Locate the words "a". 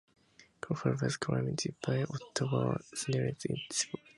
3.55-3.67